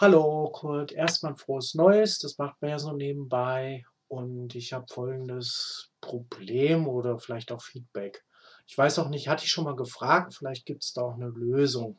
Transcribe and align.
Hallo 0.00 0.48
Kurt, 0.50 0.92
erstmal 0.92 1.36
frohes 1.36 1.74
Neues. 1.74 2.18
Das 2.20 2.38
macht 2.38 2.62
man 2.62 2.70
ja 2.70 2.78
so 2.78 2.92
nebenbei. 2.92 3.84
Und 4.08 4.54
ich 4.54 4.72
habe 4.72 4.86
folgendes 4.88 5.90
Problem 6.00 6.88
oder 6.88 7.18
vielleicht 7.18 7.52
auch 7.52 7.60
Feedback. 7.60 8.24
Ich 8.66 8.78
weiß 8.78 8.98
auch 8.98 9.10
nicht, 9.10 9.28
hatte 9.28 9.44
ich 9.44 9.50
schon 9.50 9.64
mal 9.64 9.76
gefragt, 9.76 10.34
vielleicht 10.34 10.64
gibt 10.64 10.84
es 10.84 10.94
da 10.94 11.02
auch 11.02 11.16
eine 11.16 11.28
Lösung. 11.28 11.98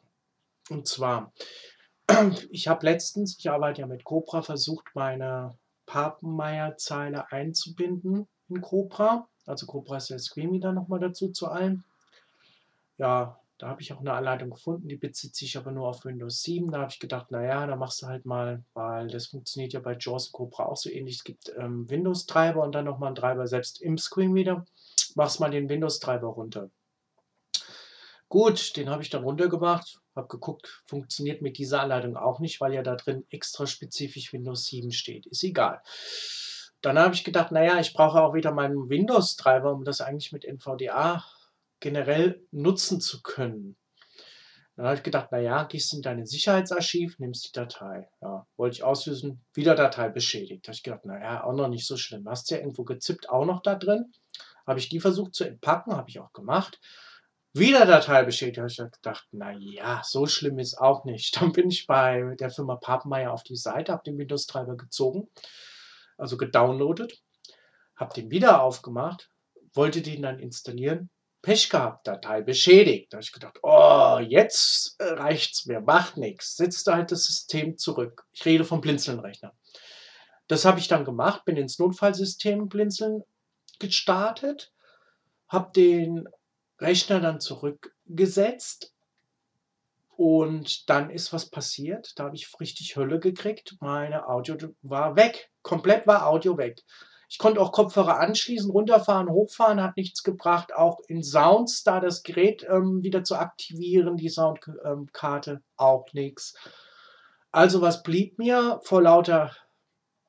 Und 0.72 0.88
zwar, 0.88 1.32
ich 2.50 2.68
habe 2.68 2.88
letztens, 2.88 3.38
ich 3.38 3.52
arbeite 3.52 3.82
ja 3.82 3.88
mit 3.88 4.04
Cobra, 4.04 4.42
versucht, 4.42 4.88
meine 4.96 5.56
Papenmeier-Zeile 5.86 7.32
einzubinden 7.32 8.28
in 8.50 8.62
Cobra. 8.62 9.28
Also 9.46 9.68
Cobra 9.68 9.98
ist 9.98 10.10
der 10.10 10.18
Screamy 10.18 10.60
dann 10.60 10.74
nochmal 10.74 11.02
dazu 11.02 11.30
zu 11.30 11.50
allen. 11.50 11.84
Ja, 12.98 13.40
da 13.62 13.68
habe 13.68 13.84
ich 13.84 13.94
auch 13.94 14.00
eine 14.00 14.14
Anleitung 14.14 14.50
gefunden, 14.50 14.88
die 14.88 14.96
bezieht 14.96 15.36
sich 15.36 15.56
aber 15.56 15.72
nur 15.72 15.88
auf 15.88 16.04
Windows 16.04 16.42
7. 16.42 16.72
Da 16.72 16.80
habe 16.80 16.92
ich 16.92 17.00
gedacht, 17.00 17.30
naja, 17.30 17.68
da 17.68 17.76
machst 17.76 18.02
du 18.02 18.08
halt 18.08 18.26
mal, 18.26 18.64
weil 18.74 19.08
das 19.08 19.28
funktioniert 19.28 19.74
ja 19.74 19.80
bei 19.80 19.96
JAWS 20.00 20.32
Cobra 20.32 20.66
auch 20.66 20.78
so 20.78 20.90
ähnlich. 20.90 21.18
Es 21.18 21.24
gibt 21.24 21.54
ähm, 21.56 21.88
Windows-Treiber 21.88 22.64
und 22.64 22.74
dann 22.74 22.86
nochmal 22.86 23.10
einen 23.10 23.16
Treiber 23.16 23.46
selbst 23.46 23.80
im 23.80 24.00
Screenreader. 24.00 24.66
Machst 25.14 25.40
mal 25.40 25.52
den 25.52 25.70
Windows-Treiber 25.70 26.30
runter. 26.30 26.72
Gut, 28.30 28.76
den 28.78 28.90
habe 28.90 29.04
ich 29.04 29.12
dann 29.12 29.24
runtergemacht, 29.24 30.02
habe 30.16 30.28
geguckt, 30.28 30.82
funktioniert 30.88 31.44
mit 31.44 31.60
dieser 31.60 31.82
Anleitung 31.82 32.18
auch 32.18 32.40
nicht, 32.40 32.62
weil 32.62 32.74
ja 32.74 32.82
da 32.82 32.96
drin 32.96 33.28
extra 33.30 33.68
spezifisch 33.68 34.34
Windows 34.34 34.66
7 34.66 34.92
steht. 34.92 35.28
Ist 35.28 35.44
egal. 35.44 35.84
Dann 36.82 36.98
habe 36.98 37.14
ich 37.14 37.24
gedacht, 37.24 37.52
naja, 37.52 37.80
ich 37.80 37.94
brauche 37.94 38.24
auch 38.24 38.34
wieder 38.34 38.54
meinen 38.54 38.90
Windows-Treiber, 38.90 39.72
um 39.72 39.84
das 39.84 40.02
eigentlich 40.02 40.32
mit 40.32 40.46
NVDA 40.46 41.24
generell 41.82 42.42
nutzen 42.52 43.02
zu 43.02 43.22
können. 43.22 43.76
Dann 44.78 44.86
habe 44.86 44.96
ich 44.96 45.04
gedacht, 45.04 45.32
naja, 45.32 45.64
gehst 45.66 45.94
in 45.94 46.02
dein 46.02 46.26
Sicherheitsarchiv, 46.26 47.20
nimmst 47.20 47.46
die 47.46 47.52
Datei. 47.52 48.10
Ja, 48.22 48.48
wollte 48.56 48.78
ich 48.78 48.84
auslösen, 48.84 49.44
wieder 49.54 49.76
Datei 49.76 50.10
beschädigt. 50.10 50.66
Da 50.66 50.70
habe 50.70 50.76
ich 50.76 50.84
gedacht, 50.84 51.06
naja, 51.06 51.44
auch 51.44 51.54
noch 51.54 51.68
nicht 51.68 51.86
so 51.86 51.98
schlimm. 51.98 52.28
Hast 52.30 52.50
du 52.50 52.56
ja 52.56 52.62
irgendwo 52.62 52.84
gezippt, 52.84 53.30
auch 53.30 53.46
noch 53.46 53.62
da 53.62 53.76
drin. 53.76 54.14
Habe 54.66 54.80
ich 54.80 54.88
die 54.88 55.02
versucht 55.02 55.36
zu 55.36 55.44
entpacken, 55.44 55.96
habe 55.96 56.10
ich 56.10 56.20
auch 56.20 56.32
gemacht. 56.32 56.80
Wieder 57.54 57.86
Datei 57.86 58.24
beschädigt. 58.24 58.58
Da 58.58 58.62
habe 58.62 58.72
ich 58.72 58.78
gedacht, 58.78 59.28
naja, 59.32 60.02
so 60.06 60.26
schlimm 60.26 60.58
ist 60.58 60.80
auch 60.80 61.04
nicht. 61.04 61.36
Dann 61.42 61.52
bin 61.52 61.70
ich 61.70 61.86
bei 61.86 62.36
der 62.40 62.50
Firma 62.50 62.78
Papenmeier 62.78 63.34
auf 63.34 63.44
die 63.44 63.58
Seite, 63.58 63.92
habe 63.92 64.04
den 64.06 64.18
Windows-Treiber 64.18 64.78
gezogen, 64.78 65.28
also 66.18 66.38
gedownloadet, 66.38 67.22
habe 67.98 68.14
den 68.14 68.32
wieder 68.32 68.64
aufgemacht, 68.64 69.30
wollte 69.74 70.02
den 70.02 70.22
dann 70.22 70.40
installieren, 70.40 71.10
Pech 71.42 71.70
gehabt, 71.70 72.08
Datei 72.08 72.42
beschädigt. 72.42 73.12
Da 73.12 73.18
habe 73.18 73.24
ich 73.24 73.32
gedacht, 73.32 73.60
oh, 73.64 74.20
jetzt 74.20 74.96
äh, 75.00 75.14
reicht's 75.14 75.66
mir, 75.66 75.82
macht 75.82 76.18
nichts. 76.18 76.56
Setzt 76.56 76.88
halt 76.88 77.12
das 77.12 77.26
System 77.26 77.78
zurück. 77.78 78.26
Ich 78.32 78.46
rede 78.46 78.64
vom 78.64 78.82
Blinzeln-Rechner. 78.82 79.54
Das 80.48 80.66
habe 80.66 80.80
ich 80.80 80.88
dann 80.88 81.06
gemacht, 81.06 81.46
bin 81.46 81.58
ins 81.58 81.80
Notfallsystem 81.80 82.68
Blinzeln 82.68 83.24
gestartet, 83.80 84.72
habe 85.48 85.72
den 85.74 86.28
Rechner 86.80 87.20
dann 87.20 87.40
zurückgesetzt 87.40 88.94
und 90.10 90.90
dann 90.90 91.10
ist 91.10 91.34
was 91.34 91.50
passiert. 91.50 92.14
Da 92.18 92.26
habe 92.26 92.36
ich 92.36 92.60
richtig 92.60 92.96
Hölle 92.96 93.20
gekriegt. 93.20 93.78
Meine 93.80 94.28
Audio 94.28 94.56
war 94.82 95.16
weg. 95.16 95.52
Komplett 95.62 96.06
war 96.06 96.28
Audio 96.28 96.58
weg. 96.58 96.84
Ich 97.32 97.38
konnte 97.38 97.62
auch 97.62 97.72
Kopfhörer 97.72 98.20
anschließen, 98.20 98.70
runterfahren, 98.70 99.30
hochfahren, 99.30 99.82
hat 99.82 99.96
nichts 99.96 100.22
gebracht. 100.22 100.76
Auch 100.76 101.00
in 101.08 101.24
Sounds, 101.24 101.82
da 101.82 102.02
das 102.02 102.24
Gerät 102.24 102.68
ähm, 102.70 103.04
wieder 103.04 103.24
zu 103.24 103.38
aktivieren, 103.38 104.18
die 104.18 104.28
Soundkarte, 104.28 105.52
ähm, 105.52 105.64
auch 105.78 106.08
nichts. 106.12 106.58
Also 107.50 107.80
was 107.80 108.04
blieb 108.04 108.38
mir 108.38 108.82
vor 108.84 109.02
lauter 109.02 109.56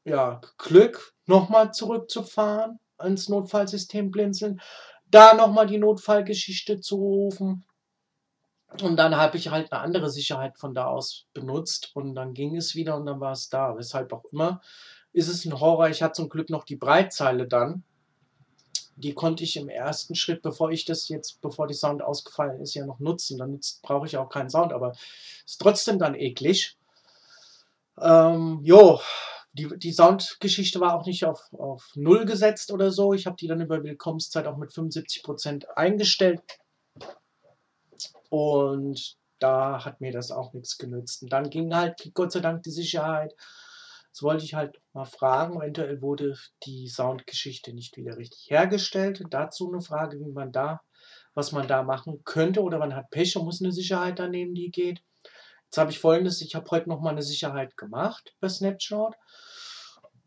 ja, 0.04 0.41
Glück, 0.58 1.12
nochmal 1.26 1.72
zurückzufahren 1.72 2.78
ins 3.02 3.28
Notfallsystem 3.28 4.12
blinzeln, 4.12 4.60
da 5.06 5.34
nochmal 5.34 5.66
die 5.66 5.78
Notfallgeschichte 5.78 6.78
zu 6.78 6.94
rufen. 6.94 7.64
Und 8.80 8.96
dann 8.96 9.16
habe 9.16 9.38
ich 9.38 9.50
halt 9.50 9.72
eine 9.72 9.80
andere 9.80 10.08
Sicherheit 10.08 10.56
von 10.56 10.72
da 10.72 10.86
aus 10.86 11.26
benutzt 11.34 11.91
und 11.94 12.14
dann 12.14 12.32
ging 12.32 12.54
es 12.54 12.76
wieder 12.76 12.96
und 12.96 13.06
dann 13.06 13.18
war 13.18 13.32
es 13.32 13.48
da. 13.48 13.76
Weshalb 13.76 14.12
auch 14.12 14.24
immer 14.30 14.60
ist 15.12 15.28
es 15.28 15.44
ein 15.44 15.58
Horror. 15.58 15.88
Ich 15.88 16.02
hatte 16.02 16.14
zum 16.14 16.28
Glück 16.28 16.50
noch 16.50 16.64
die 16.64 16.76
Breitzeile 16.76 17.46
dann. 17.46 17.84
Die 18.96 19.14
konnte 19.14 19.44
ich 19.44 19.56
im 19.56 19.68
ersten 19.68 20.14
Schritt, 20.14 20.42
bevor 20.42 20.70
ich 20.70 20.84
das 20.84 21.08
jetzt, 21.08 21.40
bevor 21.40 21.66
die 21.66 21.74
Sound 21.74 22.02
ausgefallen 22.02 22.60
ist, 22.60 22.74
ja 22.74 22.86
noch 22.86 23.00
nutzen. 23.00 23.38
Dann 23.38 23.58
brauche 23.82 24.06
ich 24.06 24.16
auch 24.16 24.28
keinen 24.28 24.50
Sound, 24.50 24.72
aber 24.72 24.92
ist 25.44 25.60
trotzdem 25.60 25.98
dann 25.98 26.14
eklig. 26.14 26.76
Ähm, 28.00 28.60
jo, 28.62 29.00
die, 29.52 29.68
die 29.78 29.92
Soundgeschichte 29.92 30.80
war 30.80 30.94
auch 30.94 31.06
nicht 31.06 31.24
auf, 31.24 31.52
auf 31.52 31.90
Null 31.94 32.24
gesetzt 32.24 32.70
oder 32.72 32.90
so. 32.90 33.12
Ich 33.12 33.26
habe 33.26 33.36
die 33.36 33.46
dann 33.46 33.60
über 33.60 33.82
Willkommenszeit 33.82 34.46
auch 34.46 34.56
mit 34.56 34.70
75% 34.70 35.66
eingestellt. 35.74 36.40
Und 38.30 39.16
da 39.38 39.84
hat 39.84 40.00
mir 40.00 40.12
das 40.12 40.30
auch 40.30 40.52
nichts 40.54 40.78
genützt. 40.78 41.22
Und 41.22 41.32
dann 41.32 41.50
ging 41.50 41.74
halt 41.74 42.10
Gott 42.14 42.32
sei 42.32 42.40
Dank 42.40 42.62
die 42.62 42.70
Sicherheit 42.70 43.34
Jetzt 44.12 44.22
wollte 44.22 44.44
ich 44.44 44.52
halt 44.52 44.78
mal 44.92 45.06
fragen, 45.06 45.56
eventuell 45.56 46.02
wurde 46.02 46.36
die 46.66 46.86
Soundgeschichte 46.86 47.72
nicht 47.72 47.96
wieder 47.96 48.18
richtig 48.18 48.50
hergestellt. 48.50 49.22
Dazu 49.30 49.72
eine 49.72 49.80
Frage, 49.80 50.20
wie 50.20 50.30
man 50.30 50.52
da, 50.52 50.82
was 51.32 51.52
man 51.52 51.66
da 51.66 51.82
machen 51.82 52.20
könnte 52.22 52.60
oder 52.60 52.78
man 52.78 52.94
hat 52.94 53.08
Pech 53.08 53.38
und 53.38 53.46
muss 53.46 53.62
eine 53.62 53.72
Sicherheit 53.72 54.18
da 54.18 54.28
nehmen, 54.28 54.54
die 54.54 54.70
geht. 54.70 55.02
Jetzt 55.64 55.78
habe 55.78 55.92
ich 55.92 55.98
folgendes, 55.98 56.42
ich 56.42 56.54
habe 56.54 56.70
heute 56.70 56.90
nochmal 56.90 57.12
eine 57.12 57.22
Sicherheit 57.22 57.74
gemacht 57.78 58.34
bei 58.38 58.50
Snapshot. 58.50 59.14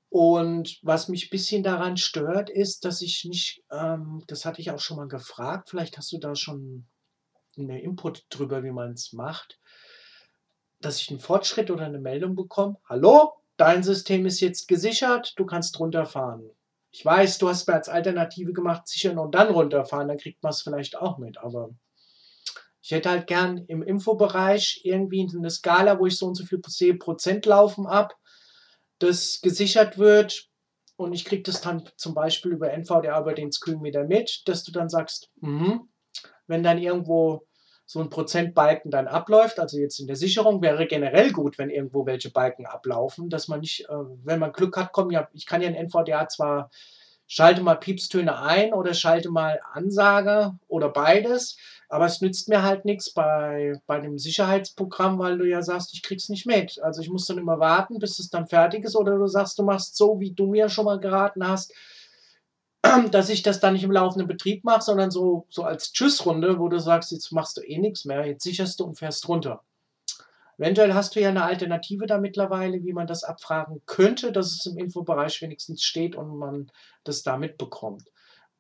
Und 0.10 0.80
was 0.82 1.08
mich 1.08 1.28
ein 1.28 1.30
bisschen 1.30 1.62
daran 1.62 1.98
stört, 1.98 2.50
ist, 2.50 2.86
dass 2.86 3.04
ich 3.04 3.24
nicht, 3.26 3.64
ähm, 3.72 4.24
das 4.26 4.46
hatte 4.46 4.62
ich 4.62 4.72
auch 4.72 4.80
schon 4.80 4.98
mal 4.98 5.08
gefragt, 5.08 5.70
vielleicht 5.70 6.00
hast 6.00 6.12
du 6.12 6.18
da 6.18 6.34
schon 6.34 6.88
einen 7.56 7.70
Input 7.70 8.26
drüber, 8.32 8.64
wie 8.64 8.72
man 8.72 8.94
es 8.94 9.14
macht, 9.14 9.60
dass 10.80 11.00
ich 11.00 11.12
einen 11.12 11.20
Fortschritt 11.20 11.70
oder 11.70 11.86
eine 11.86 12.00
Meldung 12.00 12.34
bekomme. 12.34 12.78
Hallo, 12.90 13.45
dein 13.58 13.84
System 13.84 14.26
ist 14.26 14.40
jetzt 14.40 14.68
gesichert, 14.68 15.34
du 15.38 15.46
kannst 15.46 15.80
runterfahren. 15.80 16.50
Ich 16.92 17.04
weiß, 17.04 17.40
du 17.40 17.50
hast 17.50 17.68
mir 17.68 17.74
als 17.74 17.90
Alternative 17.90 18.54
gemacht, 18.54 18.88
sichern 18.88 19.18
und 19.18 19.36
dann 19.36 19.50
runterfahren, 19.50 20.08
dann 20.08 20.18
kriegt 20.18 20.42
man 20.44 20.52
es 20.52 20.62
vielleicht 20.62 20.98
auch 20.98 21.18
mit, 21.18 21.38
aber 21.38 21.72
ich 22.82 22.92
hätte 22.92 23.10
halt 23.10 23.28
gern 23.28 23.66
im 23.68 23.82
Infobereich 23.82 24.82
irgendwie 24.84 25.28
eine 25.36 25.50
Skala, 25.50 26.00
wo 26.00 26.06
ich 26.06 26.18
so 26.18 26.28
und 26.28 26.36
so 26.36 26.46
viel 26.46 26.98
Prozent 26.98 27.46
laufen 27.46 27.88
ab, 27.88 28.16
das 29.00 29.42
gesichert 29.42 29.98
wird 29.98 30.50
und 30.96 31.14
ich 31.14 31.26
kriege 31.26 31.44
das 31.44 31.62
dann 31.62 31.90
zum 31.98 32.14
Beispiel 32.14 32.52
über 32.52 32.72
NVDA 32.72 33.20
über 33.20 33.34
den 33.34 33.52
Screen 33.52 33.84
wieder 33.84 34.06
mit, 34.06 34.44
dass 34.46 34.64
du 34.64 34.72
dann 34.72 34.88
sagst, 34.88 35.32
mh, 35.42 35.82
wenn 36.48 36.64
dann 36.64 36.78
irgendwo 36.78 37.48
so 37.86 38.00
ein 38.00 38.10
Prozentbalken 38.10 38.92
dann 38.92 39.08
abläuft. 39.08 39.60
Also 39.60 39.78
jetzt 39.78 40.00
in 40.00 40.08
der 40.08 40.16
Sicherung 40.16 40.62
wäre 40.62 40.88
generell 40.88 41.32
gut, 41.32 41.58
wenn 41.58 41.70
irgendwo 41.70 42.06
welche 42.06 42.32
Balken 42.32 42.66
ablaufen, 42.66 43.30
dass 43.30 43.48
man 43.48 43.60
nicht, 43.60 43.88
äh, 43.90 43.94
wenn 44.24 44.40
man 44.40 44.54
Glück 44.54 44.78
hat, 44.78 44.92
komm 44.92 45.12
ja, 45.12 45.28
ich 45.34 45.46
kann 45.46 45.62
ja 45.62 45.70
in 45.70 45.76
NVDA 45.76 46.28
zwar 46.28 46.70
schalte 47.28 47.62
mal 47.62 47.76
Piepstöne 47.76 48.40
ein 48.40 48.74
oder 48.74 48.94
schalte 48.94 49.30
mal 49.30 49.60
Ansage 49.74 50.54
oder 50.68 50.90
beides, 50.90 51.58
aber 51.90 52.06
es 52.06 52.22
nützt 52.22 52.50
mir 52.50 52.64
halt 52.64 52.86
nichts 52.86 53.14
bei, 53.14 53.80
bei 53.88 54.00
dem 54.00 54.18
Sicherheitsprogramm, 54.18 55.18
weil 55.20 55.38
du 55.38 55.46
ja 55.46 55.62
sagst, 55.62 55.94
ich 55.94 56.04
krieg's 56.04 56.30
nicht 56.30 56.46
mit. 56.46 56.80
Also 56.82 57.02
ich 57.02 57.10
muss 57.10 57.26
dann 57.26 57.38
immer 57.38 57.60
warten, 57.60 58.00
bis 58.00 58.20
es 58.20 58.30
dann 58.30 58.48
fertig 58.48 58.84
ist 58.86 58.96
oder 58.96 59.18
du 59.18 59.28
sagst, 59.28 59.58
du 59.58 59.64
machst 59.64 59.96
so, 59.96 60.20
wie 60.20 60.34
du 60.34 60.48
mir 60.48 60.70
schon 60.70 60.86
mal 60.86 61.00
geraten 61.00 61.48
hast, 61.48 61.74
dass 63.12 63.30
ich 63.30 63.44
das 63.44 63.60
dann 63.60 63.74
nicht 63.74 63.84
im 63.84 63.92
laufenden 63.92 64.28
Betrieb 64.28 64.64
mache, 64.64 64.82
sondern 64.82 65.12
so, 65.12 65.46
so 65.50 65.64
als 65.64 65.92
Tschüssrunde, 65.92 66.60
wo 66.60 66.70
du 66.70 66.80
sagst, 66.80 67.12
jetzt 67.12 67.32
machst 67.32 67.58
du 67.58 67.62
eh 67.62 67.78
nichts 67.78 68.06
mehr, 68.06 68.26
jetzt 68.26 68.44
sicherst 68.44 68.80
du 68.80 68.86
und 68.86 68.98
fährst 68.98 69.28
runter. 69.28 69.64
Eventuell 70.58 70.94
hast 70.94 71.16
du 71.16 71.20
ja 71.20 71.30
eine 71.30 71.44
Alternative 71.44 72.06
da 72.06 72.18
mittlerweile, 72.18 72.82
wie 72.84 72.94
man 72.94 73.08
das 73.08 73.24
abfragen 73.24 73.82
könnte, 73.86 74.32
dass 74.32 74.54
es 74.54 74.66
im 74.66 74.78
Infobereich 74.78 75.42
wenigstens 75.42 75.84
steht 75.84 76.16
und 76.16 76.38
man 76.38 76.72
das 77.04 77.24
da 77.24 77.36
mitbekommt. 77.36 78.10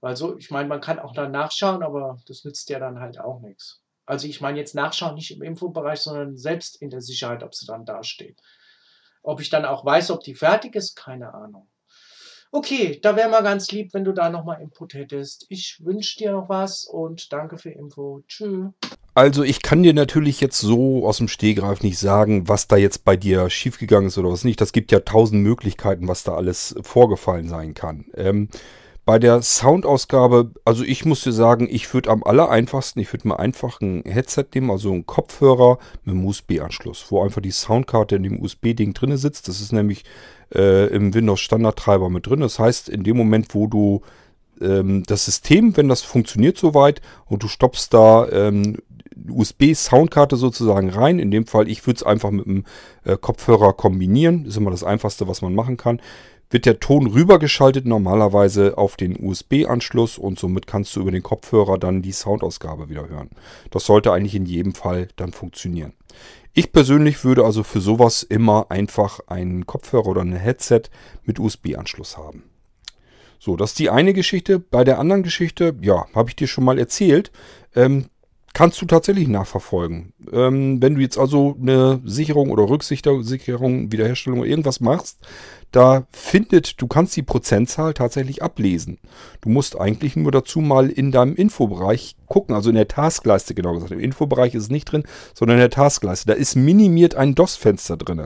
Weil 0.01 0.17
so, 0.17 0.37
ich 0.37 0.51
meine, 0.51 0.67
man 0.67 0.81
kann 0.81 0.99
auch 0.99 1.13
da 1.13 1.29
nachschauen, 1.29 1.83
aber 1.83 2.19
das 2.27 2.43
nützt 2.43 2.69
ja 2.69 2.79
dann 2.79 2.99
halt 2.99 3.19
auch 3.19 3.39
nichts. 3.39 3.81
Also 4.05 4.27
ich 4.27 4.41
meine 4.41 4.59
jetzt 4.59 4.75
nachschauen 4.75 5.15
nicht 5.15 5.31
im 5.31 5.41
Infobereich, 5.41 5.99
sondern 6.01 6.37
selbst 6.37 6.81
in 6.81 6.89
der 6.89 7.01
Sicherheit, 7.01 7.43
ob 7.43 7.55
sie 7.55 7.65
dann 7.65 7.85
da 7.85 8.03
steht. 8.03 8.39
Ob 9.23 9.39
ich 9.39 9.49
dann 9.49 9.65
auch 9.65 9.85
weiß, 9.85 10.11
ob 10.11 10.21
die 10.21 10.35
fertig 10.35 10.75
ist, 10.75 10.95
keine 10.95 11.33
Ahnung. 11.33 11.67
Okay, 12.55 12.99
da 13.01 13.17
wäre 13.17 13.27
mal 13.27 13.43
ganz 13.43 13.69
lieb, 13.73 13.93
wenn 13.93 14.05
du 14.05 14.13
da 14.13 14.29
nochmal 14.29 14.61
Input 14.61 14.93
hättest. 14.93 15.45
Ich 15.49 15.81
wünsche 15.83 16.17
dir 16.17 16.31
noch 16.31 16.47
was 16.47 16.85
und 16.85 17.33
danke 17.33 17.57
für 17.57 17.69
Info. 17.69 18.21
Tschüss. 18.29 18.67
Also 19.13 19.43
ich 19.43 19.61
kann 19.61 19.83
dir 19.83 19.93
natürlich 19.93 20.39
jetzt 20.39 20.61
so 20.61 21.05
aus 21.05 21.17
dem 21.17 21.27
Stehgreif 21.27 21.83
nicht 21.83 21.99
sagen, 21.99 22.47
was 22.47 22.69
da 22.69 22.77
jetzt 22.77 23.03
bei 23.03 23.17
dir 23.17 23.49
schiefgegangen 23.49 24.07
ist 24.07 24.17
oder 24.17 24.31
was 24.31 24.45
nicht. 24.45 24.61
Das 24.61 24.71
gibt 24.71 24.93
ja 24.93 25.01
tausend 25.01 25.43
Möglichkeiten, 25.43 26.07
was 26.07 26.23
da 26.23 26.33
alles 26.33 26.73
vorgefallen 26.81 27.49
sein 27.49 27.73
kann. 27.73 28.05
Ähm, 28.15 28.47
bei 29.05 29.19
der 29.19 29.43
Soundausgabe, 29.43 30.51
also 30.65 30.83
ich 30.83 31.05
muss 31.05 31.23
dir 31.23 31.31
sagen, 31.31 31.67
ich 31.69 31.93
würde 31.93 32.09
am 32.09 32.23
aller 32.23 32.49
einfachsten, 32.49 32.99
ich 32.99 33.13
würde 33.13 33.27
mal 33.27 33.35
einfach 33.35 33.79
ein 33.79 34.01
Headset 34.03 34.45
nehmen, 34.55 34.71
also 34.71 34.91
einen 34.91 35.05
Kopfhörer 35.05 35.77
mit 36.03 36.15
einem 36.15 36.25
USB-Anschluss, 36.25 37.05
wo 37.09 37.23
einfach 37.23 37.41
die 37.41 37.51
Soundkarte 37.51 38.15
in 38.15 38.23
dem 38.23 38.41
USB-Ding 38.41 38.93
drin 38.95 39.15
sitzt. 39.17 39.47
Das 39.47 39.61
ist 39.61 39.71
nämlich 39.71 40.05
äh, 40.53 40.87
im 40.87 41.13
Windows 41.13 41.39
Standardtreiber 41.39 42.09
mit 42.09 42.25
drin. 42.25 42.39
Das 42.39 42.57
heißt, 42.57 42.89
in 42.89 43.03
dem 43.03 43.15
Moment, 43.15 43.53
wo 43.53 43.67
du 43.67 44.01
ähm, 44.59 45.03
das 45.05 45.25
System, 45.25 45.77
wenn 45.77 45.87
das 45.87 46.01
funktioniert 46.01 46.57
soweit 46.57 46.99
und 47.27 47.43
du 47.43 47.47
stoppst 47.47 47.93
da 47.93 48.27
ähm, 48.29 48.77
USB-Soundkarte 49.29 50.35
sozusagen 50.35 50.89
rein. 50.89 51.19
In 51.19 51.29
dem 51.29 51.45
Fall, 51.45 51.69
ich 51.69 51.85
würde 51.85 51.97
es 51.97 52.03
einfach 52.03 52.31
mit 52.31 52.47
dem 52.47 52.63
äh, 53.03 53.17
Kopfhörer 53.17 53.73
kombinieren. 53.73 54.45
Ist 54.45 54.57
immer 54.57 54.71
das 54.71 54.83
Einfachste, 54.83 55.27
was 55.27 55.43
man 55.43 55.53
machen 55.53 55.77
kann 55.77 56.01
wird 56.55 56.65
der 56.65 56.79
Ton 56.79 57.07
rübergeschaltet 57.07 57.85
normalerweise 57.85 58.77
auf 58.77 58.95
den 58.95 59.21
USB-Anschluss 59.21 60.17
und 60.17 60.39
somit 60.39 60.67
kannst 60.67 60.95
du 60.95 61.01
über 61.01 61.11
den 61.11 61.21
Kopfhörer 61.21 61.77
dann 61.77 62.01
die 62.01 62.13
Soundausgabe 62.13 62.87
wieder 62.87 63.09
hören. 63.09 63.29
Das 63.71 63.85
sollte 63.85 64.13
eigentlich 64.13 64.35
in 64.35 64.45
jedem 64.45 64.73
Fall 64.73 65.09
dann 65.17 65.33
funktionieren. 65.33 65.91
Ich 66.53 66.71
persönlich 66.71 67.25
würde 67.25 67.43
also 67.43 67.63
für 67.63 67.81
sowas 67.81 68.23
immer 68.23 68.67
einfach 68.69 69.19
einen 69.27 69.65
Kopfhörer 69.65 70.07
oder 70.07 70.21
ein 70.21 70.31
Headset 70.31 70.83
mit 71.25 71.41
USB-Anschluss 71.41 72.15
haben. 72.15 72.43
So, 73.37 73.57
das 73.57 73.71
ist 73.71 73.79
die 73.79 73.89
eine 73.89 74.13
Geschichte. 74.13 74.57
Bei 74.57 74.85
der 74.85 74.97
anderen 74.97 75.23
Geschichte, 75.23 75.75
ja, 75.81 76.05
habe 76.15 76.29
ich 76.29 76.37
dir 76.37 76.47
schon 76.47 76.63
mal 76.63 76.79
erzählt. 76.79 77.33
Ähm, 77.75 78.05
kannst 78.55 78.81
du 78.81 78.85
tatsächlich 78.85 79.27
nachverfolgen. 79.27 80.13
Ähm, 80.31 80.81
wenn 80.81 80.95
du 80.95 81.01
jetzt 81.01 81.17
also 81.17 81.57
eine 81.61 81.99
Sicherung 82.05 82.49
oder 82.49 82.69
Rücksicherung, 82.69 83.91
Wiederherstellung 83.91 84.39
oder 84.39 84.49
irgendwas 84.49 84.79
machst, 84.79 85.19
da 85.71 86.07
findet, 86.11 86.81
du 86.81 86.87
kannst 86.87 87.17
die 87.17 87.21
Prozentzahl 87.21 87.93
tatsächlich 87.93 88.41
ablesen. 88.41 88.97
Du 89.41 89.49
musst 89.49 89.77
eigentlich 89.77 90.15
nur 90.15 90.31
dazu 90.31 90.61
mal 90.61 90.89
in 90.89 91.11
deinem 91.11 91.35
Infobereich 91.35 92.15
gucken, 92.27 92.55
also 92.55 92.69
in 92.69 92.75
der 92.75 92.87
Taskleiste 92.87 93.53
genau 93.55 93.73
gesagt. 93.73 93.91
Im 93.91 93.99
Infobereich 93.99 94.55
ist 94.55 94.63
es 94.63 94.69
nicht 94.69 94.85
drin, 94.85 95.03
sondern 95.33 95.57
in 95.57 95.61
der 95.61 95.69
Taskleiste. 95.69 96.27
Da 96.27 96.33
ist 96.33 96.55
minimiert 96.55 97.15
ein 97.15 97.35
DOS-Fenster 97.35 97.97
drin. 97.97 98.25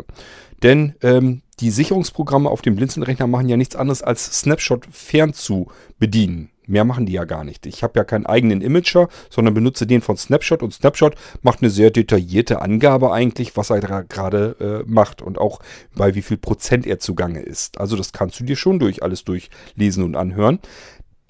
Denn 0.61 0.93
ähm, 1.01 1.41
die 1.59 1.71
Sicherungsprogramme 1.71 2.51
auf 2.51 2.61
dem 2.61 2.75
Blinzeln-Rechner 2.75 3.25
machen 3.25 3.49
ja 3.49 3.57
nichts 3.57 3.75
anderes 3.75 4.03
als 4.03 4.41
Snapshot 4.41 4.85
fern 4.91 5.33
zu 5.33 5.71
bedienen. 5.97 6.51
Mehr 6.69 6.85
machen 6.85 7.07
die 7.07 7.13
ja 7.13 7.25
gar 7.25 7.43
nicht. 7.43 7.65
Ich 7.65 7.81
habe 7.81 7.99
ja 7.99 8.03
keinen 8.03 8.27
eigenen 8.27 8.61
Imager, 8.61 9.09
sondern 9.31 9.55
benutze 9.55 9.87
den 9.87 10.01
von 10.01 10.17
Snapshot 10.17 10.61
und 10.61 10.71
Snapshot 10.71 11.15
macht 11.41 11.63
eine 11.63 11.71
sehr 11.71 11.89
detaillierte 11.89 12.61
Angabe 12.61 13.11
eigentlich, 13.11 13.57
was 13.57 13.71
er 13.71 13.79
gerade 14.03 14.83
äh, 14.85 14.89
macht 14.89 15.23
und 15.23 15.39
auch 15.39 15.59
bei 15.95 16.13
wie 16.13 16.21
viel 16.21 16.37
Prozent 16.37 16.85
er 16.85 16.99
zugange 16.99 17.41
ist. 17.41 17.79
Also 17.79 17.95
das 17.95 18.13
kannst 18.13 18.39
du 18.39 18.43
dir 18.43 18.55
schon 18.55 18.77
durch 18.77 19.01
alles 19.01 19.23
durchlesen 19.23 20.03
und 20.03 20.15
anhören. 20.15 20.59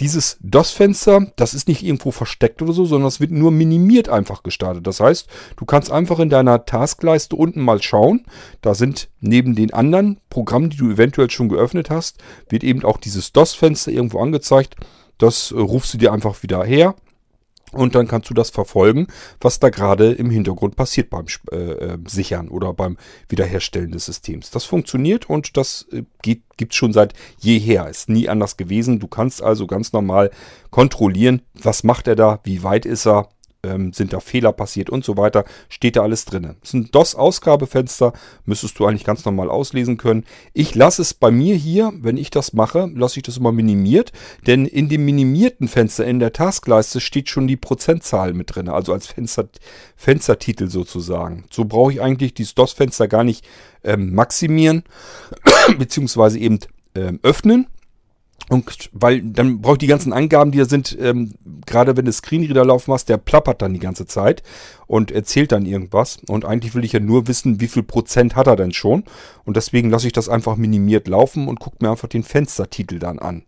Dieses 0.01 0.37
DOS-Fenster, 0.41 1.31
das 1.37 1.53
ist 1.53 1.69
nicht 1.69 1.83
irgendwo 1.83 2.11
versteckt 2.11 2.61
oder 2.61 2.73
so, 2.73 2.85
sondern 2.85 3.07
es 3.07 3.21
wird 3.21 3.31
nur 3.31 3.51
minimiert 3.51 4.09
einfach 4.09 4.43
gestartet. 4.43 4.87
Das 4.87 4.99
heißt, 4.99 5.27
du 5.55 5.65
kannst 5.65 5.91
einfach 5.91 6.19
in 6.19 6.29
deiner 6.29 6.65
Taskleiste 6.65 7.35
unten 7.37 7.61
mal 7.61 7.81
schauen. 7.81 8.25
Da 8.61 8.75
sind 8.75 9.09
neben 9.21 9.55
den 9.55 9.73
anderen 9.73 10.19
Programmen, 10.29 10.69
die 10.69 10.77
du 10.77 10.91
eventuell 10.91 11.29
schon 11.29 11.49
geöffnet 11.49 11.89
hast, 11.89 12.17
wird 12.49 12.63
eben 12.65 12.83
auch 12.83 12.97
dieses 12.97 13.31
DOS-Fenster 13.31 13.91
irgendwo 13.91 14.19
angezeigt. 14.19 14.75
Das 15.19 15.53
rufst 15.53 15.93
du 15.93 15.99
dir 15.99 16.11
einfach 16.11 16.41
wieder 16.41 16.63
her. 16.63 16.95
Und 17.71 17.93
dann 17.93 18.07
kannst 18.07 18.27
du 18.29 18.33
das 18.33 18.49
verfolgen, 18.49 19.07
was 19.39 19.59
da 19.59 19.69
gerade 19.69 20.11
im 20.11 20.31
Hintergrund 20.31 20.75
passiert 20.75 21.11
beim 21.11 21.25
äh, 21.51 21.55
äh, 21.55 21.97
Sichern 22.07 22.49
oder 22.49 22.73
beim 22.73 22.97
Wiederherstellen 23.27 23.91
des 23.91 24.05
Systems. 24.05 24.49
Das 24.49 24.65
funktioniert 24.65 25.29
und 25.29 25.55
das 25.55 25.85
äh, 25.91 26.03
gibt 26.23 26.71
es 26.71 26.75
schon 26.75 26.93
seit 26.93 27.13
jeher. 27.39 27.87
Ist 27.87 28.09
nie 28.09 28.27
anders 28.27 28.57
gewesen. 28.57 28.99
Du 28.99 29.07
kannst 29.07 29.43
also 29.43 29.67
ganz 29.67 29.93
normal 29.93 30.31
kontrollieren, 30.71 31.43
was 31.53 31.83
macht 31.83 32.07
er 32.07 32.15
da, 32.15 32.39
wie 32.43 32.63
weit 32.63 32.87
ist 32.87 33.05
er, 33.05 33.29
ähm, 33.63 33.93
sind 33.93 34.13
da 34.13 34.19
Fehler 34.19 34.53
passiert 34.53 34.89
und 34.89 35.03
so 35.03 35.17
weiter, 35.17 35.43
steht 35.67 35.95
da 35.95 36.03
alles 36.03 36.25
drin. 36.25 36.55
Das 36.61 36.69
ist 36.69 36.73
ein 36.73 36.91
DOS-Ausgabefenster, 36.91 38.13
müsstest 38.45 38.79
du 38.79 38.85
eigentlich 38.85 39.03
ganz 39.03 39.25
normal 39.25 39.49
auslesen 39.49 39.97
können. 39.97 40.25
Ich 40.53 40.75
lasse 40.75 41.01
es 41.01 41.13
bei 41.13 41.31
mir 41.31 41.55
hier, 41.55 41.91
wenn 41.95 42.17
ich 42.17 42.29
das 42.29 42.53
mache, 42.53 42.89
lasse 42.95 43.19
ich 43.19 43.23
das 43.23 43.37
immer 43.37 43.51
minimiert, 43.51 44.11
denn 44.47 44.65
in 44.65 44.89
dem 44.89 45.05
minimierten 45.05 45.67
Fenster 45.67 46.05
in 46.05 46.19
der 46.19 46.33
Taskleiste 46.33 47.01
steht 47.01 47.29
schon 47.29 47.47
die 47.47 47.57
Prozentzahl 47.57 48.33
mit 48.33 48.55
drin, 48.55 48.69
also 48.69 48.93
als 48.93 49.07
Fenster, 49.07 49.49
Fenstertitel 49.95 50.67
sozusagen. 50.67 51.45
So 51.51 51.65
brauche 51.65 51.91
ich 51.91 52.01
eigentlich 52.01 52.33
dieses 52.33 52.55
DOS-Fenster 52.55 53.07
gar 53.07 53.23
nicht 53.23 53.45
ähm, 53.83 54.13
maximieren, 54.13 54.83
beziehungsweise 55.77 56.39
eben 56.39 56.59
ähm, 56.95 57.19
öffnen 57.23 57.67
und 58.49 58.89
weil 58.93 59.21
dann 59.21 59.61
brauche 59.61 59.73
ich 59.73 59.79
die 59.79 59.87
ganzen 59.87 60.13
Angaben, 60.13 60.51
die 60.51 60.57
da 60.57 60.65
sind, 60.65 60.97
ähm, 60.99 61.33
gerade 61.65 61.97
wenn 61.97 62.05
du 62.05 62.11
Screenreader 62.11 62.65
laufen 62.65 62.93
hast, 62.93 63.09
der 63.09 63.17
plappert 63.17 63.61
dann 63.61 63.73
die 63.73 63.79
ganze 63.79 64.05
Zeit 64.05 64.41
und 64.87 65.11
erzählt 65.11 65.51
dann 65.51 65.65
irgendwas. 65.65 66.17
Und 66.27 66.45
eigentlich 66.45 66.73
will 66.73 66.83
ich 66.83 66.93
ja 66.93 66.99
nur 66.99 67.27
wissen, 67.27 67.59
wie 67.61 67.67
viel 67.67 67.83
Prozent 67.83 68.35
hat 68.35 68.47
er 68.47 68.55
denn 68.55 68.71
schon. 68.71 69.03
Und 69.45 69.57
deswegen 69.57 69.89
lasse 69.89 70.07
ich 70.07 70.13
das 70.13 70.29
einfach 70.29 70.55
minimiert 70.55 71.07
laufen 71.07 71.47
und 71.47 71.59
gucke 71.59 71.77
mir 71.81 71.91
einfach 71.91 72.07
den 72.07 72.23
Fenstertitel 72.23 72.97
dann 72.97 73.19
an. 73.19 73.43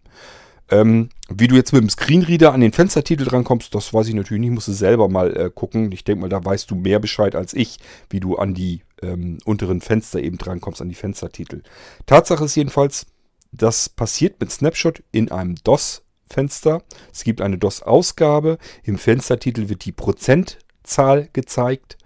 Ähm, 0.70 1.10
wie 1.30 1.48
du 1.48 1.56
jetzt 1.56 1.74
mit 1.74 1.82
dem 1.82 1.90
Screenreader 1.90 2.54
an 2.54 2.62
den 2.62 2.72
Fenstertitel 2.72 3.26
drankommst, 3.26 3.76
das 3.76 3.94
weiß 3.94 4.08
ich 4.08 4.14
natürlich 4.14 4.42
nicht. 4.42 4.52
Musst 4.52 4.70
du 4.70 4.74
selber 4.74 5.10
mal 5.10 5.36
äh, 5.36 5.52
gucken. 5.54 5.92
Ich 5.92 6.04
denke 6.04 6.22
mal, 6.22 6.30
da 6.30 6.44
weißt 6.44 6.72
du 6.72 6.76
mehr 6.76 7.00
Bescheid 7.00 7.36
als 7.36 7.54
ich, 7.54 7.78
wie 8.10 8.22
du 8.22 8.38
an 8.38 8.54
die 8.54 8.82
ähm, 9.02 9.38
unteren 9.44 9.82
Fenster 9.82 10.22
eben 10.22 10.38
drankommst, 10.38 10.82
an 10.82 10.90
die 10.90 10.96
Fenstertitel. 10.96 11.64
Tatsache 12.06 12.46
ist 12.46 12.56
jedenfalls, 12.56 13.06
das 13.52 13.90
passiert 13.90 14.40
mit 14.40 14.52
Snapshot 14.52 15.04
in 15.12 15.32
einem 15.32 15.56
DOS-Fenster. 15.64 16.84
Es 17.12 17.24
gibt 17.24 17.42
eine 17.42 17.58
DOS-Ausgabe. 17.58 18.58
Im 18.84 18.98
Fenstertitel 18.98 19.70
wird 19.70 19.86
die 19.86 19.92
Prozentzahl 19.92 21.30
gezeigt. 21.34 21.98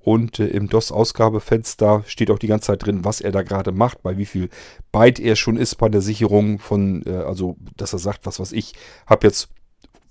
Und 0.00 0.40
äh, 0.40 0.48
im 0.48 0.68
DOS-Ausgabefenster 0.68 2.02
steht 2.06 2.30
auch 2.30 2.38
die 2.38 2.48
ganze 2.48 2.68
Zeit 2.68 2.84
drin, 2.84 3.04
was 3.04 3.20
er 3.20 3.30
da 3.30 3.42
gerade 3.42 3.70
macht, 3.70 4.02
bei 4.02 4.16
wie 4.18 4.26
viel 4.26 4.48
Byte 4.90 5.20
er 5.20 5.36
schon 5.36 5.56
ist 5.56 5.76
bei 5.76 5.88
der 5.88 6.00
Sicherung 6.00 6.58
von, 6.58 7.04
äh, 7.06 7.10
also 7.10 7.56
dass 7.76 7.92
er 7.92 8.00
sagt, 8.00 8.26
was 8.26 8.40
weiß 8.40 8.52
ich, 8.52 8.74
habe 9.06 9.26
jetzt 9.28 9.48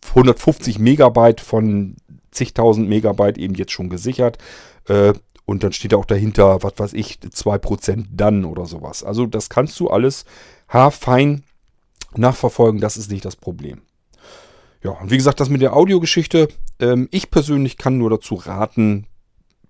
150 0.10 0.80
Megabyte 0.80 1.42
von 1.42 1.98
zigtausend 2.32 2.88
Megabyte 2.88 3.38
eben 3.38 3.56
jetzt 3.56 3.74
schon 3.74 3.90
gesichert. 3.90 4.38
Äh, 4.88 5.14
und 5.52 5.64
dann 5.64 5.74
steht 5.74 5.94
auch 5.94 6.06
dahinter, 6.06 6.64
was 6.64 6.74
weiß 6.78 6.94
ich, 6.94 7.20
2% 7.20 8.06
dann 8.10 8.46
oder 8.46 8.66
sowas. 8.66 9.04
Also 9.04 9.26
das 9.26 9.50
kannst 9.50 9.78
du 9.82 9.90
alles 9.90 10.24
haarfein 10.70 11.44
nachverfolgen, 12.16 12.80
das 12.80 12.96
ist 12.96 13.12
nicht 13.12 13.26
das 13.26 13.36
Problem. 13.36 13.82
Ja, 14.82 14.92
und 14.92 15.12
wie 15.12 15.18
gesagt, 15.18 15.42
das 15.42 15.50
mit 15.50 15.62
der 15.62 15.76
Audiogeschichte, 15.76 16.48
ähm, 16.80 17.10
ich 17.12 17.30
persönlich 17.30 17.78
kann 17.78 17.98
nur 17.98 18.10
dazu 18.10 18.36
raten, 18.36 19.08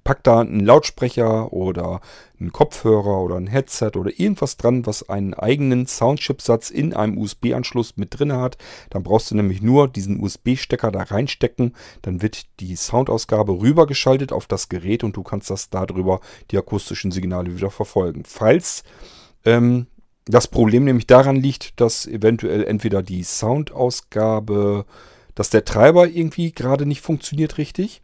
pack 0.04 0.24
da 0.24 0.40
einen 0.40 0.66
Lautsprecher 0.66 1.54
oder 1.54 2.02
einen 2.40 2.52
Kopfhörer 2.52 3.22
oder 3.22 3.36
ein 3.36 3.48
Headset 3.48 3.92
oder 3.96 4.12
irgendwas 4.18 4.58
dran, 4.58 4.86
was 4.86 5.08
einen 5.10 5.34
eigenen 5.34 5.86
Soundchipsatz 5.86 6.70
in 6.70 6.94
einem 6.94 7.18
USB-Anschluss 7.18 7.98
mit 7.98 8.18
drin 8.18 8.34
hat. 8.34 8.58
Dann 8.90 9.04
brauchst 9.04 9.32
du 9.32 9.36
nämlich 9.36 9.62
nur 9.62 9.88
diesen 9.88 10.22
USB-Stecker 10.22 10.92
da 10.92 11.04
reinstecken. 11.04 11.76
Dann 12.02 12.22
wird 12.22 12.46
die 12.60 12.76
Soundausgabe 12.76 13.54
rübergeschaltet 13.62 14.32
auf 14.32 14.48
das 14.48 14.70
Gerät 14.70 15.04
und 15.04 15.16
du 15.16 15.24
kannst 15.24 15.50
das 15.50 15.70
darüber 15.70 16.20
die 16.50 16.58
akustischen 16.58 17.12
Signale 17.12 17.56
wieder 17.56 17.70
verfolgen. 17.70 18.24
Falls 18.26 18.84
ähm, 19.46 19.88
das 20.26 20.48
Problem 20.48 20.84
nämlich 20.84 21.08
daran 21.08 21.36
liegt, 21.36 21.80
dass 21.80 22.06
eventuell 22.06 22.64
entweder 22.64 23.02
die 23.04 23.24
Soundausgabe, 23.24 24.86
dass 25.36 25.50
der 25.50 25.66
Treiber 25.66 26.08
irgendwie 26.08 26.52
gerade 26.52 26.86
nicht 26.86 27.02
funktioniert 27.02 27.58
richtig, 27.58 28.02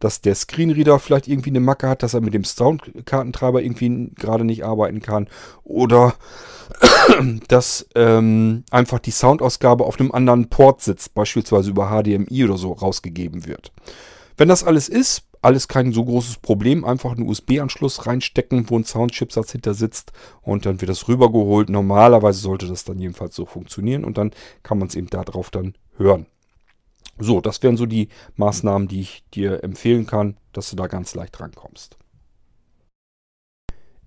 dass 0.00 0.20
der 0.20 0.34
Screenreader 0.34 0.98
vielleicht 0.98 1.28
irgendwie 1.28 1.50
eine 1.50 1.60
Macke 1.60 1.88
hat, 1.88 2.02
dass 2.02 2.14
er 2.14 2.20
mit 2.20 2.34
dem 2.34 2.44
Soundkartentreiber 2.44 3.62
irgendwie 3.62 4.10
gerade 4.16 4.44
nicht 4.44 4.64
arbeiten 4.64 5.00
kann 5.00 5.28
oder 5.62 6.14
dass 7.48 7.86
ähm, 7.94 8.64
einfach 8.70 8.98
die 8.98 9.10
Soundausgabe 9.10 9.84
auf 9.84 10.00
einem 10.00 10.12
anderen 10.12 10.48
Port 10.48 10.80
sitzt, 10.80 11.14
beispielsweise 11.14 11.70
über 11.70 11.90
HDMI 11.90 12.44
oder 12.44 12.56
so 12.56 12.72
rausgegeben 12.72 13.46
wird. 13.46 13.72
Wenn 14.36 14.48
das 14.48 14.64
alles 14.64 14.88
ist, 14.88 15.24
alles 15.42 15.68
kein 15.68 15.92
so 15.92 16.04
großes 16.04 16.38
Problem. 16.38 16.84
Einfach 16.84 17.12
einen 17.12 17.28
USB-Anschluss 17.28 18.06
reinstecken, 18.06 18.68
wo 18.68 18.78
ein 18.78 18.84
Soundchipsatz 18.84 19.52
hinter 19.52 19.74
sitzt 19.74 20.12
und 20.42 20.66
dann 20.66 20.80
wird 20.80 20.90
das 20.90 21.08
rübergeholt. 21.08 21.70
Normalerweise 21.70 22.40
sollte 22.40 22.66
das 22.66 22.84
dann 22.84 22.98
jedenfalls 22.98 23.34
so 23.34 23.46
funktionieren 23.46 24.04
und 24.04 24.18
dann 24.18 24.32
kann 24.62 24.78
man 24.78 24.88
es 24.88 24.94
eben 24.94 25.08
darauf 25.08 25.50
dann 25.50 25.74
hören. 25.96 26.26
So, 27.20 27.40
das 27.40 27.62
wären 27.62 27.76
so 27.76 27.86
die 27.86 28.08
Maßnahmen, 28.36 28.88
die 28.88 29.02
ich 29.02 29.24
dir 29.34 29.62
empfehlen 29.62 30.06
kann, 30.06 30.36
dass 30.52 30.70
du 30.70 30.76
da 30.76 30.86
ganz 30.86 31.14
leicht 31.14 31.38
rankommst. 31.38 31.96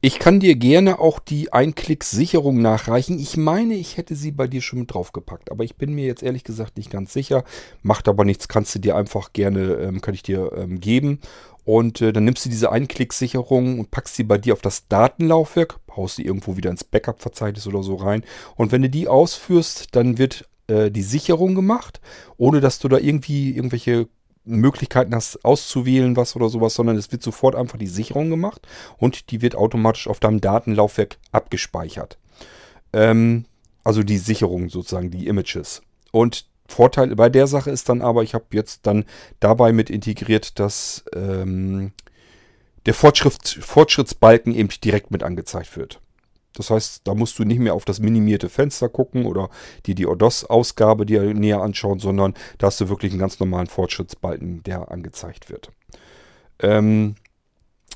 Ich 0.06 0.20
kann 0.20 0.42
dir 0.42 0.56
gerne 0.58 1.00
auch 1.00 1.20
die 1.20 1.54
Einklick-Sicherung 1.54 2.62
nachreichen. 2.62 3.18
Ich 3.20 3.38
meine, 3.38 3.76
ich 3.76 3.96
hätte 3.96 4.16
sie 4.16 4.32
bei 4.32 4.48
dir 4.48 4.62
schon 4.62 4.80
mit 4.80 4.94
draufgepackt, 4.94 5.50
aber 5.50 5.64
ich 5.64 5.78
bin 5.78 5.94
mir 5.94 6.06
jetzt 6.06 6.22
ehrlich 6.22 6.44
gesagt 6.44 6.76
nicht 6.76 6.92
ganz 6.92 7.14
sicher. 7.14 7.46
Macht 7.84 8.10
aber 8.10 8.26
nichts, 8.26 8.50
kannst 8.50 8.76
du 8.76 8.80
dir 8.80 8.98
einfach 8.98 9.32
gerne, 9.32 9.76
ähm, 9.76 10.02
kann 10.02 10.14
ich 10.14 10.22
dir 10.22 10.52
ähm, 10.58 10.82
geben. 10.82 11.22
Und 11.64 12.02
äh, 12.02 12.12
dann 12.12 12.26
nimmst 12.26 12.44
du 12.44 12.50
diese 12.50 12.70
Einklick-Sicherung 12.70 13.80
und 13.80 13.92
packst 13.92 14.16
sie 14.18 14.26
bei 14.26 14.38
dir 14.38 14.52
auf 14.52 14.62
das 14.62 14.90
Datenlaufwerk, 14.90 15.80
haust 15.96 16.18
sie 16.18 16.26
irgendwo 16.26 16.58
wieder 16.58 16.70
ins 16.70 16.84
Backup-Verzeichnis 16.84 17.66
oder 17.66 17.82
so 17.82 17.96
rein. 17.96 18.26
Und 18.58 18.74
wenn 18.74 18.82
du 18.82 18.90
die 18.90 19.08
ausführst, 19.08 19.96
dann 19.96 20.18
wird 20.18 20.50
äh, 20.74 20.92
die 20.92 21.04
Sicherung 21.04 21.56
gemacht, 21.56 22.02
ohne 22.38 22.62
dass 22.62 22.80
du 22.80 22.88
da 22.88 22.98
irgendwie 22.98 23.56
irgendwelche 23.56 24.08
Möglichkeiten 24.46 25.16
hast 25.16 25.46
auszuwählen, 25.46 26.18
was 26.18 26.36
oder 26.36 26.50
sowas, 26.50 26.74
sondern 26.74 26.98
es 26.98 27.12
wird 27.12 27.24
sofort 27.24 27.56
einfach 27.56 27.78
die 27.78 27.88
Sicherung 27.88 28.30
gemacht 28.30 28.68
und 28.98 29.32
die 29.32 29.42
wird 29.42 29.56
automatisch 29.56 30.08
auf 30.08 30.20
deinem 30.20 30.42
Datenlaufwerk 30.42 31.18
abgespeichert. 31.32 32.18
Ähm, 32.92 33.46
also 33.84 34.04
die 34.04 34.18
Sicherung 34.18 34.70
sozusagen, 34.70 35.12
die 35.12 35.28
Images. 35.28 35.82
Und 36.12 36.46
Vorteil 36.68 37.16
bei 37.16 37.30
der 37.30 37.48
Sache 37.48 37.72
ist 37.72 37.90
dann 37.90 38.02
aber, 38.02 38.24
ich 38.24 38.34
habe 38.34 38.46
jetzt 38.52 38.86
dann 38.88 39.06
dabei 39.40 39.72
mit 39.74 39.90
integriert, 39.90 40.60
dass 40.60 41.04
ähm, 41.14 41.92
der 42.86 42.94
Fortschritt, 42.94 43.48
Fortschrittsbalken 43.62 44.56
eben 44.56 44.70
direkt 44.84 45.12
mit 45.12 45.24
angezeigt 45.24 45.78
wird. 45.78 46.02
Das 46.56 46.70
heißt, 46.70 47.02
da 47.06 47.16
musst 47.16 47.40
du 47.40 47.44
nicht 47.44 47.60
mehr 47.60 47.74
auf 47.74 47.86
das 47.86 48.00
minimierte 48.00 48.50
Fenster 48.50 48.90
gucken 48.90 49.26
oder 49.26 49.50
dir 49.86 49.96
die 49.96 50.08
ODOS-Ausgabe 50.08 51.06
dir 51.06 51.34
näher 51.34 51.62
anschauen, 51.62 52.00
sondern 52.00 52.34
da 52.58 52.68
hast 52.68 52.80
du 52.80 52.90
wirklich 52.90 53.12
einen 53.12 53.20
ganz 53.20 53.40
normalen 53.40 53.68
Fortschrittsbalken, 53.68 54.64
der 54.64 54.92
angezeigt 54.92 55.50
wird. 55.50 55.72
Ähm, 56.60 57.16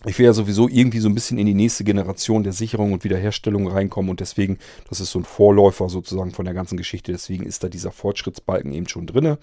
ich 0.05 0.17
will 0.19 0.25
ja 0.25 0.33
sowieso 0.33 0.67
irgendwie 0.67 0.99
so 0.99 1.09
ein 1.09 1.15
bisschen 1.15 1.37
in 1.37 1.47
die 1.47 1.53
nächste 1.53 1.83
Generation 1.83 2.43
der 2.43 2.53
Sicherung 2.53 2.93
und 2.93 3.03
Wiederherstellung 3.03 3.67
reinkommen 3.67 4.11
und 4.11 4.19
deswegen, 4.19 4.57
das 4.89 4.99
ist 4.99 5.11
so 5.11 5.19
ein 5.19 5.25
Vorläufer 5.25 5.89
sozusagen 5.89 6.31
von 6.31 6.45
der 6.45 6.53
ganzen 6.53 6.77
Geschichte, 6.77 7.11
deswegen 7.11 7.45
ist 7.45 7.63
da 7.63 7.69
dieser 7.69 7.91
Fortschrittsbalken 7.91 8.71
eben 8.73 8.87
schon 8.87 9.07
drin. 9.07 9.37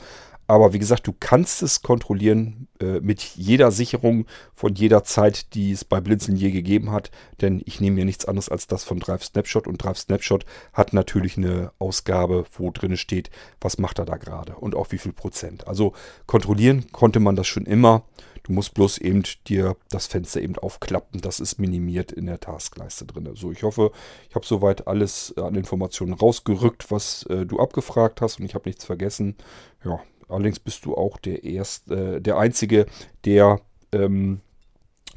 Aber 0.46 0.74
wie 0.74 0.78
gesagt, 0.78 1.06
du 1.06 1.14
kannst 1.18 1.62
es 1.62 1.80
kontrollieren 1.80 2.68
äh, 2.78 3.00
mit 3.00 3.22
jeder 3.22 3.70
Sicherung 3.70 4.26
von 4.54 4.74
jeder 4.74 5.02
Zeit, 5.02 5.54
die 5.54 5.72
es 5.72 5.84
bei 5.84 6.00
Blinzeln 6.00 6.36
je 6.36 6.50
gegeben 6.50 6.92
hat. 6.92 7.10
Denn 7.40 7.62
ich 7.64 7.80
nehme 7.80 7.96
mir 7.96 8.04
nichts 8.04 8.26
anderes 8.26 8.50
als 8.50 8.66
das 8.66 8.84
von 8.84 8.98
Drive 8.98 9.24
Snapshot. 9.24 9.66
Und 9.66 9.82
Drive 9.82 9.98
Snapshot 9.98 10.44
hat 10.74 10.92
natürlich 10.92 11.38
eine 11.38 11.72
Ausgabe, 11.78 12.44
wo 12.58 12.70
drin 12.70 12.98
steht, 12.98 13.30
was 13.60 13.78
macht 13.78 13.98
er 13.98 14.04
da 14.04 14.16
gerade 14.16 14.54
und 14.56 14.74
auch 14.74 14.92
wie 14.92 14.98
viel 14.98 15.12
Prozent. 15.12 15.66
Also 15.66 15.94
kontrollieren 16.26 16.92
konnte 16.92 17.20
man 17.20 17.36
das 17.36 17.46
schon 17.46 17.64
immer. 17.64 18.04
Du 18.44 18.52
musst 18.52 18.74
bloß 18.74 18.98
eben 18.98 19.22
dir 19.48 19.74
das 19.90 20.06
Fenster 20.06 20.40
eben 20.40 20.56
aufklappen. 20.58 21.22
Das 21.22 21.40
ist 21.40 21.58
minimiert 21.58 22.12
in 22.12 22.26
der 22.26 22.40
Taskleiste 22.40 23.06
drin. 23.06 23.28
So, 23.34 23.50
ich 23.50 23.62
hoffe, 23.62 23.90
ich 24.28 24.34
habe 24.34 24.46
soweit 24.46 24.86
alles 24.86 25.34
an 25.38 25.54
Informationen 25.54 26.12
rausgerückt, 26.12 26.90
was 26.90 27.24
äh, 27.24 27.46
du 27.46 27.58
abgefragt 27.58 28.20
hast 28.20 28.38
und 28.38 28.44
ich 28.44 28.54
habe 28.54 28.68
nichts 28.68 28.84
vergessen. 28.84 29.36
Ja, 29.82 29.98
allerdings 30.28 30.60
bist 30.60 30.84
du 30.84 30.94
auch 30.94 31.16
der 31.16 31.42
erste, 31.42 32.16
äh, 32.16 32.20
der 32.20 32.36
einzige, 32.36 32.84
der 33.24 33.60
ähm, 33.92 34.40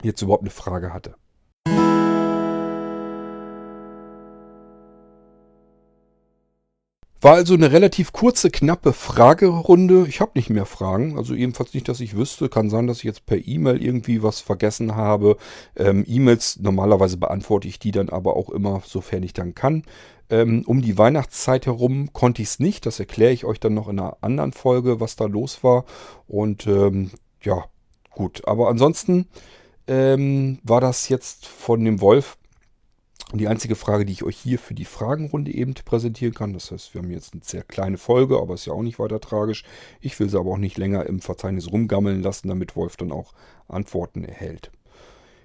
jetzt 0.03 0.21
überhaupt 0.21 0.43
eine 0.43 0.49
Frage 0.49 0.93
hatte. 0.93 1.15
War 7.19 7.33
also 7.33 7.55
eine 7.55 7.71
relativ 7.71 8.13
kurze, 8.13 8.51
knappe 8.51 8.93
Fragerunde. 8.93 10.05
Ich 10.07 10.21
habe 10.21 10.33
nicht 10.35 10.51
mehr 10.51 10.67
Fragen, 10.67 11.17
also 11.17 11.33
ebenfalls 11.33 11.73
nicht, 11.73 11.89
dass 11.89 11.99
ich 11.99 12.15
wüsste. 12.15 12.47
Kann 12.47 12.69
sein, 12.69 12.85
dass 12.85 12.99
ich 12.99 13.05
jetzt 13.05 13.25
per 13.25 13.47
E-Mail 13.47 13.81
irgendwie 13.81 14.21
was 14.21 14.39
vergessen 14.39 14.95
habe. 14.95 15.37
Ähm, 15.75 16.05
E-Mails, 16.07 16.59
normalerweise 16.59 17.17
beantworte 17.17 17.67
ich 17.67 17.79
die 17.79 17.91
dann 17.91 18.09
aber 18.09 18.35
auch 18.37 18.51
immer, 18.51 18.83
sofern 18.85 19.23
ich 19.23 19.33
dann 19.33 19.55
kann. 19.55 19.83
Ähm, 20.29 20.63
um 20.67 20.83
die 20.83 20.97
Weihnachtszeit 20.99 21.65
herum 21.65 22.13
konnte 22.13 22.43
ich 22.43 22.49
es 22.49 22.59
nicht. 22.59 22.85
Das 22.85 22.99
erkläre 22.99 23.31
ich 23.31 23.45
euch 23.45 23.59
dann 23.59 23.73
noch 23.73 23.87
in 23.87 23.99
einer 23.99 24.17
anderen 24.21 24.53
Folge, 24.53 24.99
was 24.99 25.15
da 25.15 25.25
los 25.25 25.63
war. 25.63 25.85
Und 26.27 26.67
ähm, 26.67 27.09
ja, 27.41 27.65
gut. 28.11 28.47
Aber 28.47 28.69
ansonsten 28.69 29.27
ähm, 29.87 30.59
war 30.61 30.81
das 30.81 31.09
jetzt 31.09 31.47
von 31.47 31.83
dem 31.83 31.99
Wolf 31.99 32.37
die 33.33 33.47
einzige 33.47 33.75
Frage, 33.75 34.05
die 34.05 34.13
ich 34.13 34.23
euch 34.23 34.37
hier 34.37 34.57
für 34.57 34.73
die 34.73 34.85
Fragenrunde 34.85 35.53
eben 35.53 35.73
präsentieren 35.73 36.33
kann, 36.33 36.53
das 36.53 36.71
heißt, 36.71 36.93
wir 36.93 37.01
haben 37.01 37.11
jetzt 37.11 37.33
eine 37.33 37.43
sehr 37.43 37.63
kleine 37.63 37.97
Folge, 37.97 38.37
aber 38.39 38.53
ist 38.53 38.65
ja 38.65 38.73
auch 38.73 38.83
nicht 38.83 38.99
weiter 38.99 39.19
tragisch. 39.19 39.63
Ich 39.99 40.17
will 40.19 40.29
sie 40.29 40.39
aber 40.39 40.51
auch 40.51 40.57
nicht 40.57 40.77
länger 40.77 41.05
im 41.05 41.19
Verzeichnis 41.19 41.69
rumgammeln 41.69 42.21
lassen, 42.21 42.47
damit 42.47 42.77
Wolf 42.77 42.95
dann 42.95 43.11
auch 43.11 43.33
Antworten 43.67 44.23
erhält. 44.23 44.71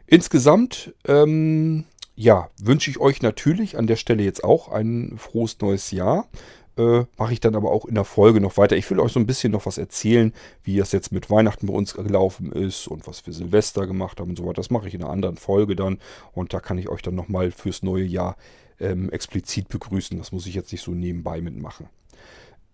Insgesamt, 0.07 0.95
ähm, 1.09 1.85
ja, 2.15 2.51
wünsche 2.59 2.91
ich 2.91 3.01
euch 3.01 3.23
natürlich 3.23 3.77
an 3.77 3.87
der 3.87 3.97
Stelle 3.97 4.23
jetzt 4.23 4.45
auch 4.45 4.69
ein 4.69 5.15
frohes 5.17 5.59
neues 5.61 5.91
Jahr 5.91 6.29
äh, 6.77 7.05
mache 7.19 7.33
ich 7.33 7.41
dann 7.41 7.55
aber 7.55 7.71
auch 7.71 7.85
in 7.85 7.95
der 7.95 8.05
Folge 8.05 8.41
noch 8.41 8.57
weiter. 8.57 8.77
Ich 8.77 8.91
will 8.91 9.01
euch 9.01 9.13
so 9.13 9.21
ein 9.21 9.27
bisschen 9.27 9.53
noch 9.53 9.67
was 9.67 9.79
erzählen, 9.79 10.33
wie 10.65 10.77
das 10.77 10.93
jetzt 10.93 11.13
mit 11.13 11.31
Weihnachten 11.31 11.67
bei 11.67 11.75
uns 11.75 11.95
gelaufen 11.95 12.53
ist 12.53 12.89
und 12.89 13.07
was 13.07 13.27
wir 13.27 13.33
Silvester 13.33 13.87
gemacht 13.87 14.21
haben 14.21 14.31
und 14.31 14.37
so 14.37 14.45
weiter. 14.45 14.55
Das 14.55 14.71
mache 14.71 14.89
ich 14.89 14.95
in 14.95 15.03
einer 15.03 15.13
anderen 15.13 15.37
Folge 15.37 15.77
dann 15.77 15.99
und 16.33 16.55
da 16.55 16.61
kann 16.61 16.79
ich 16.79 16.89
euch 16.89 17.03
dann 17.03 17.15
nochmal 17.15 17.51
fürs 17.51 17.83
neue 17.83 18.05
Jahr 18.05 18.37
ähm, 18.81 19.11
explizit 19.11 19.69
begrüßen. 19.69 20.19
Das 20.19 20.33
muss 20.33 20.47
ich 20.47 20.55
jetzt 20.55 20.73
nicht 20.73 20.83
so 20.83 20.93
nebenbei 20.93 21.41
mitmachen. 21.41 21.89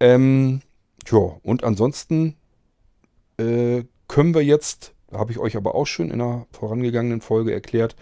Ähm, 0.00 0.60
ja, 1.10 1.18
und 1.42 1.64
ansonsten 1.64 2.36
äh, 3.38 3.84
können 4.06 4.34
wir 4.34 4.42
jetzt, 4.42 4.94
habe 5.12 5.32
ich 5.32 5.38
euch 5.38 5.56
aber 5.56 5.74
auch 5.74 5.86
schon 5.86 6.10
in 6.10 6.20
einer 6.20 6.46
vorangegangenen 6.52 7.20
Folge 7.20 7.52
erklärt, 7.52 7.96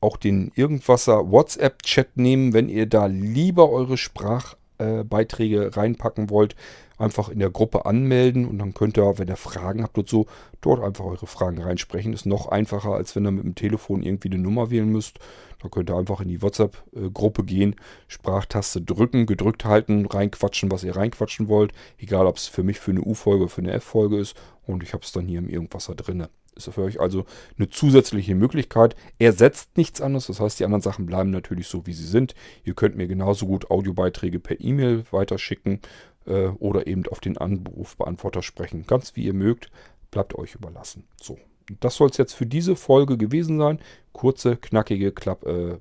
auch 0.00 0.16
den 0.16 0.50
Irgendwasser 0.54 1.30
WhatsApp-Chat 1.30 2.16
nehmen, 2.16 2.52
wenn 2.52 2.68
ihr 2.68 2.86
da 2.86 3.06
lieber 3.06 3.70
eure 3.70 3.96
Sprach 3.96 4.56
äh, 4.82 5.04
Beiträge 5.04 5.76
reinpacken 5.76 6.30
wollt, 6.30 6.56
einfach 6.98 7.28
in 7.28 7.38
der 7.38 7.50
Gruppe 7.50 7.86
anmelden 7.86 8.46
und 8.46 8.58
dann 8.58 8.74
könnt 8.74 8.96
ihr, 8.96 9.18
wenn 9.18 9.28
ihr 9.28 9.36
Fragen 9.36 9.82
habt 9.82 9.98
und 9.98 10.08
so, 10.08 10.26
dort 10.60 10.82
einfach 10.82 11.04
eure 11.04 11.26
Fragen 11.26 11.60
reinsprechen. 11.60 12.12
Ist 12.12 12.26
noch 12.26 12.48
einfacher, 12.48 12.92
als 12.92 13.16
wenn 13.16 13.26
ihr 13.26 13.32
mit 13.32 13.44
dem 13.44 13.54
Telefon 13.54 14.02
irgendwie 14.02 14.28
eine 14.28 14.38
Nummer 14.38 14.70
wählen 14.70 14.88
müsst. 14.88 15.18
Da 15.62 15.68
könnt 15.68 15.90
ihr 15.90 15.96
einfach 15.96 16.20
in 16.20 16.28
die 16.28 16.42
WhatsApp-Gruppe 16.42 17.44
gehen, 17.44 17.76
Sprachtaste 18.08 18.80
drücken, 18.80 19.26
gedrückt 19.26 19.64
halten, 19.64 20.06
reinquatschen, 20.06 20.70
was 20.70 20.84
ihr 20.84 20.96
reinquatschen 20.96 21.48
wollt. 21.48 21.72
Egal, 21.98 22.26
ob 22.26 22.36
es 22.36 22.46
für 22.46 22.64
mich 22.64 22.80
für 22.80 22.90
eine 22.90 23.02
U-Folge 23.02 23.44
oder 23.44 23.50
für 23.50 23.60
eine 23.60 23.72
F-Folge 23.72 24.18
ist. 24.18 24.36
Und 24.66 24.82
ich 24.82 24.92
habe 24.92 25.04
es 25.04 25.12
dann 25.12 25.26
hier 25.26 25.38
im 25.38 25.48
Irgendwasser 25.48 25.94
drinne. 25.94 26.28
Ist 26.54 26.68
für 26.70 26.82
euch 26.82 27.00
also 27.00 27.24
eine 27.56 27.70
zusätzliche 27.70 28.34
Möglichkeit. 28.34 28.94
Ersetzt 29.18 29.76
nichts 29.76 30.00
anderes. 30.00 30.26
Das 30.26 30.40
heißt, 30.40 30.60
die 30.60 30.64
anderen 30.64 30.82
Sachen 30.82 31.06
bleiben 31.06 31.30
natürlich 31.30 31.66
so, 31.66 31.86
wie 31.86 31.94
sie 31.94 32.06
sind. 32.06 32.34
Ihr 32.64 32.74
könnt 32.74 32.96
mir 32.96 33.08
genauso 33.08 33.46
gut 33.46 33.70
Audiobeiträge 33.70 34.38
per 34.38 34.60
E-Mail 34.60 35.04
weiterschicken 35.10 35.80
äh, 36.26 36.48
oder 36.48 36.86
eben 36.86 37.06
auf 37.08 37.20
den 37.20 37.38
Anrufbeantworter 37.38 38.42
sprechen. 38.42 38.86
Ganz 38.86 39.16
wie 39.16 39.24
ihr 39.24 39.34
mögt, 39.34 39.70
bleibt 40.10 40.34
euch 40.36 40.54
überlassen. 40.54 41.04
So, 41.20 41.38
das 41.80 41.96
soll 41.96 42.10
es 42.10 42.16
jetzt 42.16 42.34
für 42.34 42.46
diese 42.46 42.76
Folge 42.76 43.16
gewesen 43.16 43.58
sein. 43.58 43.80
Kurze, 44.12 44.56
knackige, 44.56 45.12
klapp, 45.12 45.46
äh, 45.46 45.78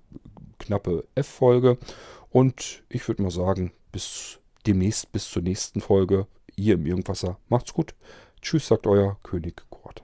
knappe 0.59 1.05
F-Folge. 1.15 1.77
Und 2.29 2.83
ich 2.89 3.07
würde 3.07 3.23
mal 3.23 3.31
sagen, 3.31 3.71
bis 3.91 4.39
demnächst, 4.65 5.11
bis 5.11 5.29
zur 5.29 5.41
nächsten 5.41 5.81
Folge. 5.81 6.27
Ihr 6.55 6.75
im 6.75 6.85
Irgendwasser. 6.85 7.37
Macht's 7.49 7.73
gut. 7.73 7.95
Tschüss, 8.41 8.67
sagt 8.67 8.87
euer 8.87 9.17
König 9.23 9.63
Kurt. 9.69 10.03